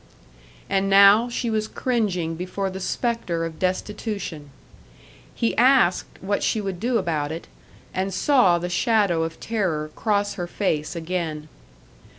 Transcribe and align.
And 0.67 0.89
now 0.89 1.29
she 1.29 1.51
was 1.51 1.67
cringing 1.67 2.33
before 2.33 2.71
the 2.71 2.79
spectre 2.79 3.45
of 3.45 3.59
destitution. 3.59 4.49
He 5.35 5.55
asked 5.57 6.17
what 6.23 6.41
she 6.41 6.59
would 6.59 6.79
do 6.79 6.97
about 6.97 7.31
it, 7.31 7.45
and 7.93 8.11
saw 8.11 8.57
the 8.57 8.67
shadow 8.67 9.21
of 9.21 9.39
terror 9.39 9.91
cross 9.93 10.33
her 10.41 10.47
face 10.47 10.95
again. 10.95 11.49